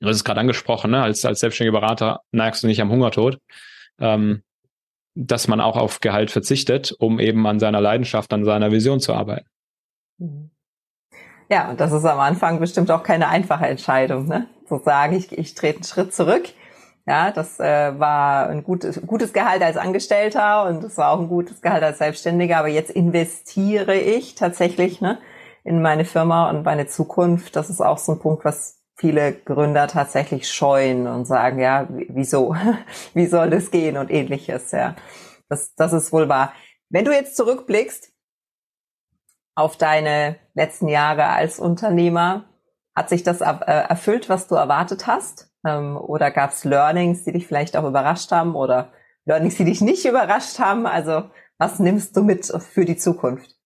[0.00, 3.38] du hast es gerade angesprochen, ne, als, als selbstständiger Berater neigst du nicht am Hungertod,
[4.02, 4.42] ähm,
[5.14, 9.14] dass man auch auf Gehalt verzichtet, um eben an seiner Leidenschaft, an seiner Vision zu
[9.14, 9.46] arbeiten.
[10.18, 10.50] Mhm.
[11.50, 14.48] Ja, und das ist am Anfang bestimmt auch keine einfache Entscheidung, ne?
[14.66, 16.48] Zu sagen, ich, ich trete einen Schritt zurück.
[17.06, 21.28] Ja, das äh, war ein gutes, gutes Gehalt als Angestellter und es war auch ein
[21.28, 25.18] gutes Gehalt als Selbstständiger, aber jetzt investiere ich tatsächlich, ne?
[25.64, 27.56] in meine Firma und meine Zukunft.
[27.56, 32.54] Das ist auch so ein Punkt, was viele Gründer tatsächlich scheuen und sagen, ja, wieso?
[33.14, 34.94] Wie soll das gehen und ähnliches, ja.
[35.48, 36.54] Das, das ist wohl wahr.
[36.88, 38.12] Wenn du jetzt zurückblickst
[39.56, 42.44] auf deine letzten Jahre als Unternehmer,
[42.94, 45.50] hat sich das äh, erfüllt, was du erwartet hast?
[45.66, 48.92] Ähm, oder gab es Learnings, die dich vielleicht auch überrascht haben oder
[49.24, 50.86] Learnings, die dich nicht überrascht haben?
[50.86, 53.56] Also was nimmst du mit für die Zukunft?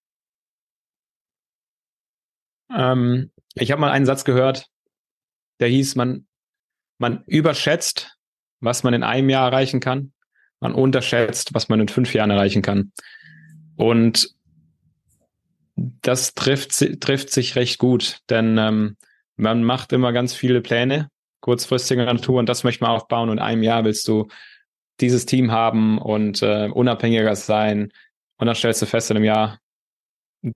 [2.75, 4.71] Ähm, ich habe mal einen Satz gehört,
[5.61, 6.27] der hieß, man,
[6.99, 8.19] man überschätzt,
[8.61, 10.13] was man in einem Jahr erreichen kann,
[10.61, 12.93] man unterschätzt, was man in fünf Jahren erreichen kann.
[13.77, 14.35] Und
[15.77, 18.97] das trifft, trifft sich recht gut, denn ähm,
[19.37, 23.29] man macht immer ganz viele Pläne, kurzfristiger Natur, und das möchte man aufbauen.
[23.29, 24.29] Und in einem Jahr willst du
[25.01, 27.93] dieses Team haben und äh, unabhängiger sein.
[28.39, 29.59] Und dann stellst du fest, in einem Jahr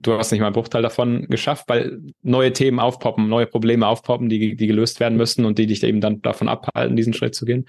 [0.00, 4.28] du hast nicht mal einen Bruchteil davon geschafft, weil neue Themen aufpoppen, neue Probleme aufpoppen,
[4.28, 7.44] die, die gelöst werden müssen und die dich eben dann davon abhalten, diesen Schritt zu
[7.44, 7.68] gehen.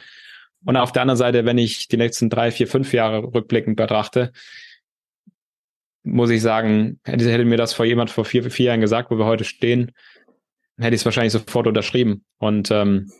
[0.63, 4.31] Und auf der anderen Seite, wenn ich die nächsten drei, vier, fünf Jahre rückblickend betrachte,
[6.03, 9.17] muss ich sagen, hätte, hätte mir das vor jemand vor vier, vier Jahren gesagt, wo
[9.17, 9.91] wir heute stehen,
[10.77, 12.23] hätte ich es wahrscheinlich sofort unterschrieben.
[12.37, 13.11] Und ähm,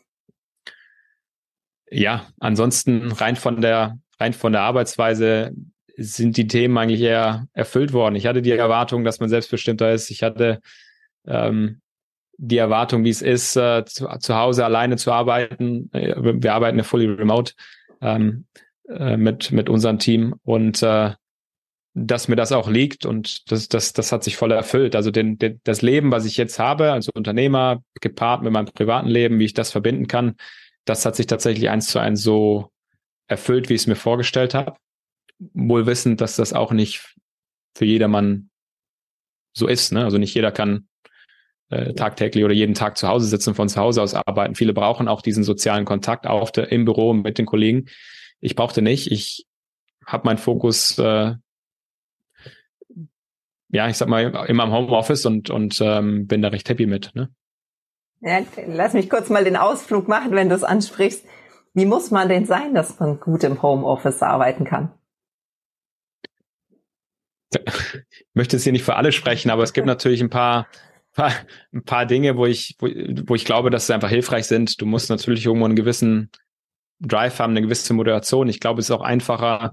[1.89, 5.51] ja, ansonsten rein von der rein von der Arbeitsweise
[5.97, 8.15] sind die Themen eigentlich eher erfüllt worden.
[8.15, 10.09] Ich hatte die Erwartung, dass man selbstbestimmter ist.
[10.09, 10.61] Ich hatte
[11.27, 11.81] ähm,
[12.37, 15.89] die Erwartung, wie es ist, äh, zu, zu Hause alleine zu arbeiten.
[15.93, 17.53] Äh, wir arbeiten ja fully remote
[18.01, 18.45] ähm,
[18.89, 21.11] äh, mit, mit unserem Team und äh,
[21.93, 24.95] dass mir das auch liegt und das, das, das hat sich voll erfüllt.
[24.95, 29.09] Also den, den, das Leben, was ich jetzt habe als Unternehmer, gepaart mit meinem privaten
[29.09, 30.35] Leben, wie ich das verbinden kann,
[30.85, 32.71] das hat sich tatsächlich eins zu eins so
[33.27, 34.75] erfüllt, wie ich es mir vorgestellt habe
[35.53, 37.15] wohl wissend, dass das auch nicht
[37.75, 38.49] für jedermann
[39.53, 39.91] so ist.
[39.91, 40.03] Ne?
[40.03, 40.87] Also nicht jeder kann
[41.69, 44.55] äh, tagtäglich oder jeden Tag zu Hause sitzen, von zu Hause aus arbeiten.
[44.55, 47.85] Viele brauchen auch diesen sozialen Kontakt auf der, im Büro mit den Kollegen.
[48.39, 49.11] Ich brauchte nicht.
[49.11, 49.47] Ich
[50.05, 51.35] habe meinen Fokus, äh,
[53.69, 57.11] ja, ich sag mal, immer im Homeoffice und, und ähm, bin da recht happy mit.
[57.15, 57.29] Ne?
[58.19, 61.25] Ja, lass mich kurz mal den Ausflug machen, wenn du es ansprichst.
[61.73, 64.91] Wie muss man denn sein, dass man gut im Homeoffice arbeiten kann?
[67.53, 70.67] Ich möchte jetzt hier nicht für alle sprechen, aber es gibt natürlich ein paar,
[71.13, 71.33] paar,
[71.73, 74.81] ein paar Dinge, wo ich, wo, wo ich glaube, dass sie einfach hilfreich sind.
[74.81, 76.31] Du musst natürlich irgendwo einen gewissen
[76.99, 78.47] Drive haben, eine gewisse Moderation.
[78.47, 79.71] Ich glaube, es ist auch einfacher,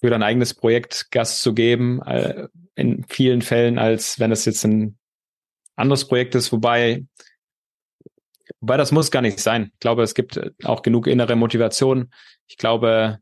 [0.00, 4.64] für dein eigenes Projekt Gas zu geben, äh, in vielen Fällen, als wenn es jetzt
[4.64, 4.96] ein
[5.74, 7.04] anderes Projekt ist, wobei,
[8.60, 9.70] wobei das muss gar nicht sein.
[9.74, 12.12] Ich glaube, es gibt auch genug innere Motivation.
[12.46, 13.18] Ich glaube,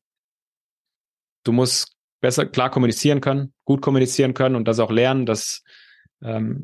[1.44, 5.62] du musst besser klar kommunizieren können, gut kommunizieren können und das auch lernen, dass
[6.22, 6.62] ähm,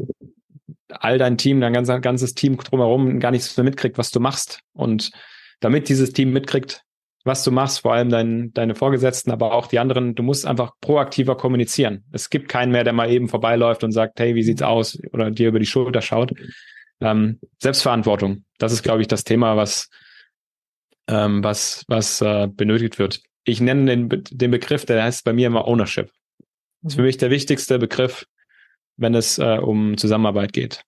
[0.89, 4.61] all dein Team, dein ganzes, ganzes Team drumherum gar nichts mehr mitkriegt, was du machst.
[4.73, 5.11] Und
[5.61, 6.83] damit dieses Team mitkriegt,
[7.25, 10.73] was du machst, vor allem dein, deine Vorgesetzten, aber auch die anderen, du musst einfach
[10.81, 12.05] proaktiver kommunizieren.
[12.11, 14.99] Es gibt keinen mehr, der mal eben vorbeiläuft und sagt, hey, wie sieht's aus?
[15.13, 16.33] Oder dir über die Schulter schaut.
[17.01, 19.89] Ähm, Selbstverantwortung, das ist, glaube ich, das Thema, was,
[21.07, 23.21] ähm, was, was äh, benötigt wird.
[23.45, 26.11] Ich nenne den, den Begriff, der heißt bei mir immer Ownership.
[26.83, 27.07] Das ist für mhm.
[27.07, 28.27] mich der wichtigste Begriff,
[28.97, 30.85] wenn es äh, um Zusammenarbeit geht.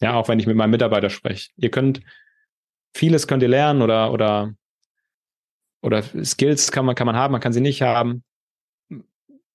[0.00, 1.50] Ja, auch wenn ich mit meinem Mitarbeiter spreche.
[1.56, 2.00] Ihr könnt
[2.94, 4.54] vieles könnt ihr lernen oder oder
[5.82, 8.24] oder Skills kann man kann man haben, man kann sie nicht haben.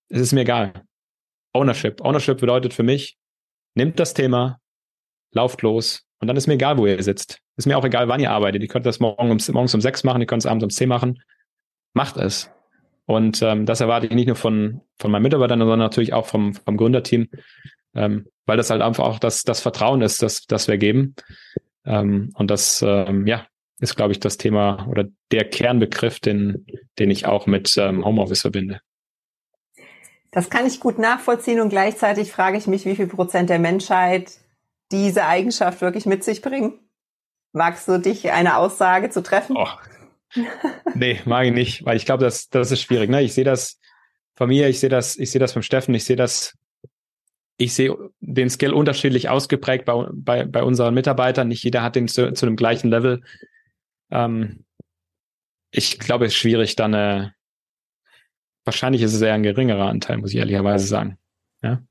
[0.08, 0.72] Es ist mir egal.
[1.52, 2.00] Ownership.
[2.00, 3.18] Ownership bedeutet für mich,
[3.74, 4.60] nimmt das Thema,
[5.32, 7.40] lauft los und dann ist mir egal, wo ihr sitzt.
[7.56, 8.62] Ist mir auch egal, wann ihr arbeitet.
[8.62, 10.88] Ihr könnt das morgen um, morgens um sechs machen, ihr könnt es abends um zehn
[10.88, 11.22] machen.
[11.92, 12.50] Macht es.
[13.06, 16.54] Und ähm, das erwarte ich nicht nur von, von meinen Mitarbeitern, sondern natürlich auch vom,
[16.54, 17.28] vom Gründerteam,
[17.94, 21.16] ähm, weil das halt einfach auch das, das Vertrauen ist, das, das wir geben.
[21.84, 23.46] Ähm, und das, ähm, ja,
[23.80, 26.66] ist, glaube ich, das Thema oder der Kernbegriff, den,
[26.98, 28.80] den ich auch mit ähm, Homeoffice verbinde.
[30.30, 34.30] Das kann ich gut nachvollziehen und gleichzeitig frage ich mich, wie viel Prozent der Menschheit
[34.92, 36.78] diese Eigenschaft wirklich mit sich bringen.
[37.52, 39.56] Magst du dich eine Aussage zu treffen?
[39.56, 39.66] Oh,
[40.94, 43.10] nee, mag ich nicht, weil ich glaube, das, das ist schwierig.
[43.10, 43.22] Ne?
[43.22, 43.78] Ich sehe das
[44.34, 46.56] von mir, ich sehe das, ich sehe das vom Steffen, ich sehe das,
[47.56, 51.48] ich sehe den Skill unterschiedlich ausgeprägt bei, bei, bei unseren Mitarbeitern.
[51.48, 53.22] Nicht jeder hat den zu, zu einem gleichen Level.
[54.10, 54.64] Ähm,
[55.70, 57.30] ich glaube, es ist schwierig, dann äh,
[58.64, 61.18] wahrscheinlich ist es eher ein geringerer Anteil, muss ich ehrlicherweise sagen.
[61.62, 61.82] Ja.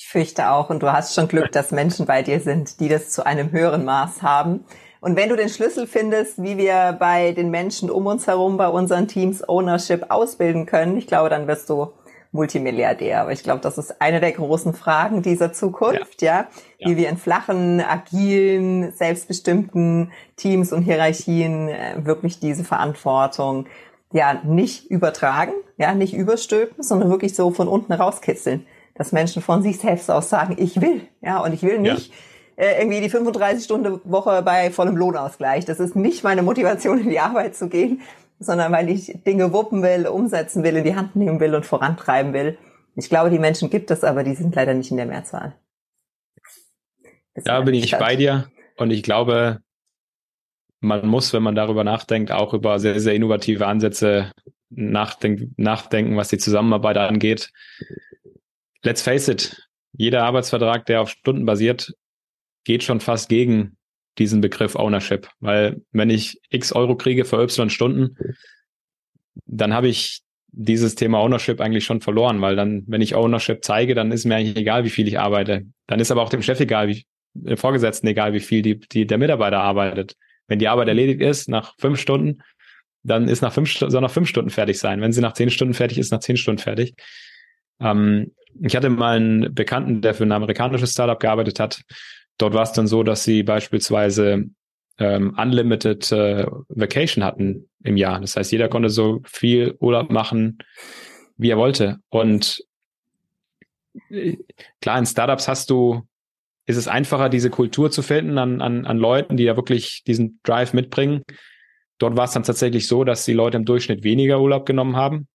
[0.00, 3.10] Ich fürchte auch, und du hast schon Glück, dass Menschen bei dir sind, die das
[3.10, 4.64] zu einem höheren Maß haben.
[5.00, 8.68] Und wenn du den Schlüssel findest, wie wir bei den Menschen um uns herum, bei
[8.68, 11.88] unseren Teams Ownership ausbilden können, ich glaube, dann wirst du
[12.30, 13.22] Multimilliardär.
[13.22, 16.46] Aber ich glaube, das ist eine der großen Fragen dieser Zukunft, ja,
[16.78, 16.88] ja?
[16.88, 23.66] wie wir in flachen, agilen, selbstbestimmten Teams und Hierarchien äh, wirklich diese Verantwortung
[24.12, 28.64] ja nicht übertragen, ja, nicht überstülpen, sondern wirklich so von unten rauskitzeln,
[28.98, 32.14] dass Menschen von sich selbst aus sagen, ich will, ja, und ich will nicht ja
[32.58, 35.64] äh, irgendwie die 35-Stunden-Woche bei vollem Lohnausgleich.
[35.64, 38.02] Das ist nicht meine Motivation, in die Arbeit zu gehen,
[38.40, 42.32] sondern weil ich Dinge wuppen will, umsetzen will, in die Hand nehmen will und vorantreiben
[42.32, 42.58] will.
[42.96, 45.54] Ich glaube, die Menschen gibt es, aber die sind leider nicht in der Mehrzahl.
[47.34, 49.60] Da bin ich bei dir und ich glaube,
[50.80, 54.32] man muss, wenn man darüber nachdenkt, auch über sehr, sehr innovative Ansätze
[54.70, 57.52] nachdenken, nachdenken was die Zusammenarbeit angeht.
[58.82, 59.56] Let's face it,
[59.92, 61.92] jeder Arbeitsvertrag, der auf Stunden basiert,
[62.64, 63.76] geht schon fast gegen
[64.18, 68.16] diesen Begriff Ownership, weil wenn ich x Euro kriege für y Stunden,
[69.46, 73.94] dann habe ich dieses Thema Ownership eigentlich schon verloren, weil dann, wenn ich Ownership zeige,
[73.94, 75.66] dann ist mir eigentlich egal, wie viel ich arbeite.
[75.86, 79.06] Dann ist aber auch dem Chef egal, wie, dem Vorgesetzten egal, wie viel die, die,
[79.06, 80.16] der Mitarbeiter arbeitet.
[80.46, 82.42] Wenn die Arbeit erledigt ist, nach fünf Stunden,
[83.02, 85.00] dann ist nach fünf, soll nach fünf Stunden fertig sein.
[85.00, 86.94] Wenn sie nach zehn Stunden fertig ist, nach zehn Stunden fertig.
[87.80, 91.82] Ähm, ich hatte mal einen Bekannten, der für ein amerikanisches Startup gearbeitet hat.
[92.38, 94.46] Dort war es dann so, dass sie beispielsweise
[94.98, 98.20] ähm, Unlimited äh, Vacation hatten im Jahr.
[98.20, 100.58] Das heißt, jeder konnte so viel Urlaub machen,
[101.36, 101.98] wie er wollte.
[102.08, 102.64] Und
[104.10, 104.36] äh,
[104.80, 106.02] klar, in Startups hast du,
[106.66, 110.40] ist es einfacher, diese Kultur zu finden an, an, an Leuten, die ja wirklich diesen
[110.42, 111.22] Drive mitbringen.
[111.98, 115.28] Dort war es dann tatsächlich so, dass die Leute im Durchschnitt weniger Urlaub genommen haben,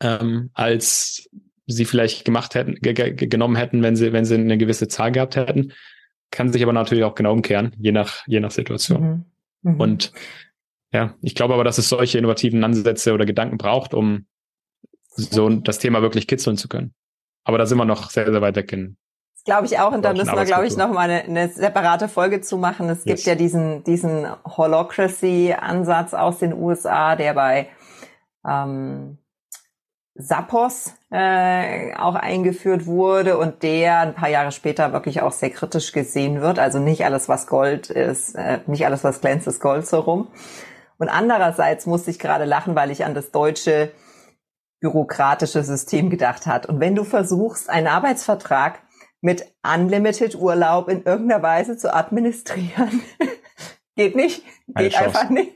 [0.00, 1.28] ähm, als
[1.66, 5.72] sie vielleicht gemacht hätten, genommen hätten, wenn sie, wenn sie eine gewisse Zahl gehabt hätten
[6.32, 9.26] kann sich aber natürlich auch genau umkehren, je nach, je nach Situation.
[9.62, 9.72] Mhm.
[9.72, 9.80] Mhm.
[9.80, 10.12] Und
[10.92, 14.26] ja, ich glaube aber, dass es solche innovativen Ansätze oder Gedanken braucht, um
[15.14, 16.94] so das Thema wirklich kitzeln zu können.
[17.44, 18.96] Aber da sind wir noch sehr, sehr weit weg in.
[19.44, 22.40] Glaube ich auch, und da müssen wir, glaube ich, noch mal eine, eine separate Folge
[22.40, 22.88] zu machen.
[22.88, 23.26] Es gibt yes.
[23.26, 27.68] ja diesen, diesen Holocracy-Ansatz aus den USA, der bei
[28.48, 29.18] ähm,
[30.14, 35.92] Sappos äh, auch eingeführt wurde und der ein paar Jahre später wirklich auch sehr kritisch
[35.92, 36.58] gesehen wird.
[36.58, 40.28] Also nicht alles, was Gold ist, äh, nicht alles, was glänzt, ist Gold so rum.
[40.98, 43.92] Und andererseits musste ich gerade lachen, weil ich an das deutsche
[44.80, 46.66] bürokratische System gedacht hat.
[46.66, 48.80] Und wenn du versuchst, einen Arbeitsvertrag
[49.20, 53.00] mit Unlimited Urlaub in irgendeiner Weise zu administrieren,
[53.94, 55.52] Geht nicht, geht einfach nicht.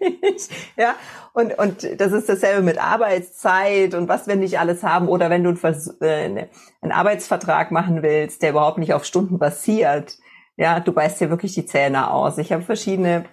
[0.77, 0.95] ja,
[1.33, 5.09] und, und das ist dasselbe mit Arbeitszeit und was wir nicht alles haben.
[5.09, 6.49] Oder wenn du einen, äh, ne,
[6.83, 10.19] einen Arbeitsvertrag machen willst, der überhaupt nicht auf Stunden basiert,
[10.57, 12.39] ja, du beißt dir wirklich die Zähne aus.
[12.39, 13.25] Ich habe verschiedene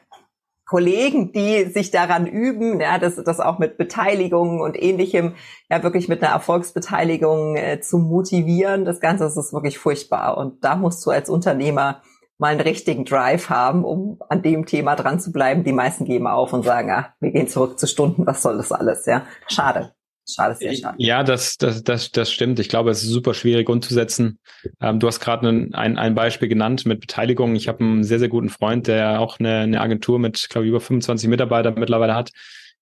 [0.66, 5.36] Kollegen, die sich daran üben, ja, das, das auch mit Beteiligung und ähnlichem,
[5.70, 8.86] ja, wirklich mit einer Erfolgsbeteiligung äh, zu motivieren.
[8.86, 10.38] Das Ganze das ist wirklich furchtbar.
[10.38, 12.02] Und da musst du als Unternehmer
[12.43, 15.63] mal einen richtigen Drive haben, um an dem Thema dran zu bleiben.
[15.63, 18.73] Die meisten geben auf und sagen, ah, wir gehen zurück zu Stunden, was soll das
[18.73, 19.25] alles, ja.
[19.47, 19.93] Schade.
[20.29, 20.95] Schade, sehr schade.
[20.99, 22.60] Ja, das, das, das, das stimmt.
[22.60, 24.39] Ich glaube, es ist super schwierig umzusetzen.
[24.82, 27.56] Ähm, du hast gerade ein, ein Beispiel genannt mit Beteiligung.
[27.56, 30.69] Ich habe einen sehr, sehr guten Freund, der auch eine, eine Agentur mit, glaube ich,
[30.69, 32.32] über 25 Mitarbeitern mittlerweile hat.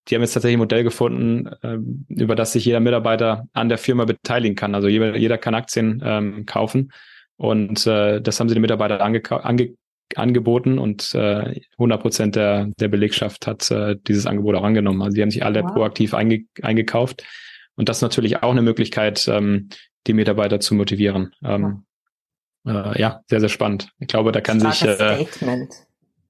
[0.07, 3.77] Die haben jetzt tatsächlich ein Modell gefunden, ähm, über das sich jeder Mitarbeiter an der
[3.77, 4.73] Firma beteiligen kann.
[4.73, 6.91] Also jeder, jeder kann Aktien ähm, kaufen.
[7.41, 9.73] Und äh, das haben sie den Mitarbeitern ange, ange,
[10.15, 15.01] angeboten und äh, 100 Prozent der, der Belegschaft hat äh, dieses Angebot auch angenommen.
[15.01, 15.73] Also die haben sich alle wow.
[15.73, 17.23] proaktiv einge, eingekauft.
[17.75, 19.69] Und das ist natürlich auch eine Möglichkeit, ähm,
[20.05, 21.33] die Mitarbeiter zu motivieren.
[21.43, 21.83] Ähm,
[22.63, 22.91] ja.
[22.91, 23.89] Äh, ja, sehr, sehr spannend.
[23.97, 25.73] Ich glaube, da kann sich äh, Statement.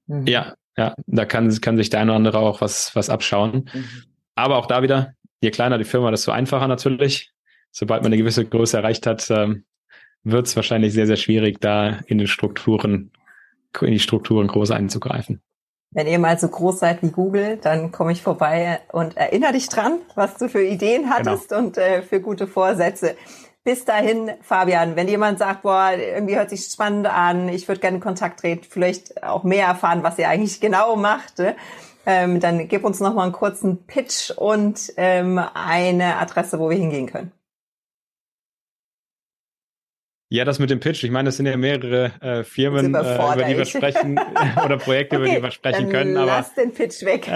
[0.06, 0.26] Mhm.
[0.26, 3.68] ja, ja, da kann, kann sich der eine oder andere auch was, was abschauen.
[3.70, 3.84] Mhm.
[4.34, 7.32] Aber auch da wieder, je kleiner die Firma, desto einfacher natürlich.
[7.70, 9.64] Sobald man eine gewisse Größe erreicht hat, ähm,
[10.24, 13.10] wird es wahrscheinlich sehr, sehr schwierig, da in den Strukturen
[13.80, 15.40] in die Strukturen groß einzugreifen.
[15.90, 19.68] Wenn ihr mal so groß seid wie Google, dann komme ich vorbei und erinnere dich
[19.68, 21.62] dran, was du für Ideen hattest genau.
[21.62, 23.16] und äh, für gute Vorsätze.
[23.64, 27.98] Bis dahin, Fabian, wenn jemand sagt, boah, irgendwie hört sich spannend an, ich würde gerne
[27.98, 31.54] in Kontakt treten, vielleicht auch mehr erfahren, was ihr eigentlich genau macht, äh,
[32.04, 36.76] ähm, dann gib uns noch mal einen kurzen Pitch und ähm, eine Adresse, wo wir
[36.76, 37.32] hingehen können.
[40.32, 41.04] Ja, das mit dem Pitch.
[41.04, 44.18] Ich meine, es sind ja mehrere äh, Firmen, äh, über die wir sprechen
[44.64, 46.16] oder Projekte, okay, über die wir sprechen können.
[46.16, 47.30] Aber lass den Pitch weg.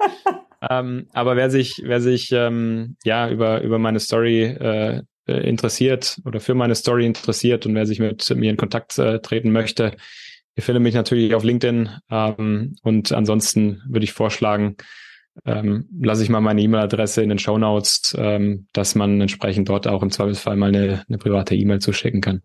[0.70, 6.22] ähm, aber wer sich, wer sich ähm, ja über über meine Story äh, äh, interessiert
[6.24, 9.92] oder für meine Story interessiert und wer sich mit mir in Kontakt äh, treten möchte,
[10.56, 11.90] ihr findet mich natürlich auf LinkedIn.
[12.10, 14.78] Ähm, und ansonsten würde ich vorschlagen,
[15.44, 19.86] ähm, lasse ich mal meine E-Mail-Adresse in den Show Notes, ähm, dass man entsprechend dort
[19.86, 22.42] auch im Zweifelsfall mal eine, eine private E-Mail zuschicken kann.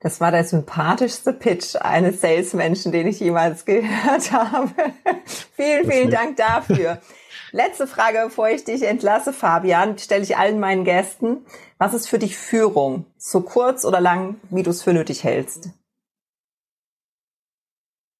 [0.00, 4.70] Das war der sympathischste Pitch eines Salesmenschen, den ich jemals gehört habe.
[5.56, 7.00] vielen, vielen Dank dafür.
[7.50, 11.46] Letzte Frage, bevor ich dich entlasse, Fabian, stelle ich allen meinen Gästen.
[11.78, 13.06] Was ist für dich Führung?
[13.16, 15.70] So kurz oder lang, wie du es für nötig hältst?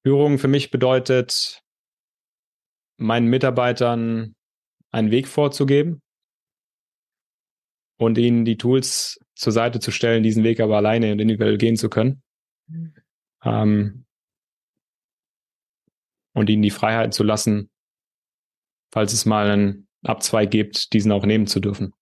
[0.03, 1.61] Führung für mich bedeutet,
[2.99, 4.35] meinen Mitarbeitern
[4.91, 6.01] einen Weg vorzugeben
[7.97, 11.77] und ihnen die Tools zur Seite zu stellen, diesen Weg aber alleine und individuell gehen
[11.77, 12.21] zu können.
[12.67, 12.93] Mhm.
[13.43, 14.05] Ähm,
[16.33, 17.69] und ihnen die Freiheit zu lassen,
[18.91, 21.93] falls es mal einen Abzweig gibt, diesen auch nehmen zu dürfen.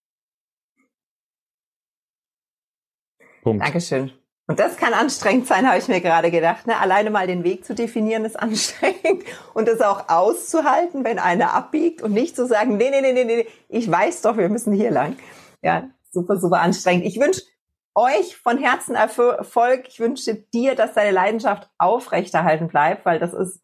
[3.42, 3.64] Punkt.
[3.64, 4.12] Dankeschön.
[4.48, 6.66] Und das kann anstrengend sein, habe ich mir gerade gedacht.
[6.66, 6.80] Ne?
[6.80, 12.02] Alleine mal den Weg zu definieren ist anstrengend und das auch auszuhalten, wenn einer abbiegt
[12.02, 14.90] und nicht zu sagen, nee, nee, nee, nee, nee, ich weiß doch, wir müssen hier
[14.90, 15.16] lang.
[15.62, 17.04] Ja, super, super anstrengend.
[17.04, 17.42] Ich wünsche
[17.94, 19.86] euch von Herzen Erfolg.
[19.88, 23.60] Ich wünsche dir, dass deine Leidenschaft aufrechterhalten bleibt, weil das ist,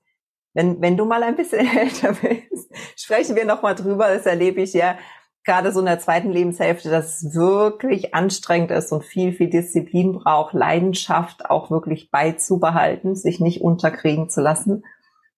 [0.53, 4.09] wenn, wenn du mal ein bisschen älter bist, sprechen wir nochmal drüber.
[4.09, 4.99] Das erlebe ich ja
[5.44, 10.12] gerade so in der zweiten Lebenshälfte, dass es wirklich anstrengend ist und viel, viel Disziplin
[10.12, 14.85] braucht, Leidenschaft auch wirklich beizubehalten, sich nicht unterkriegen zu lassen.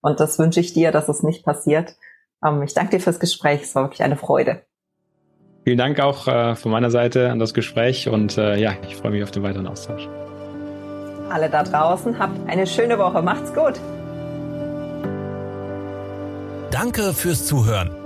[0.00, 1.96] Und das wünsche ich dir, dass es nicht passiert.
[2.44, 3.62] Ähm, ich danke dir fürs Gespräch.
[3.62, 4.62] Es war wirklich eine Freude.
[5.64, 9.10] Vielen Dank auch äh, von meiner Seite an das Gespräch und äh, ja, ich freue
[9.10, 10.08] mich auf den weiteren Austausch.
[11.28, 13.20] Alle da draußen, habt eine schöne Woche.
[13.20, 13.74] Macht's gut.
[16.70, 18.05] Danke fürs Zuhören.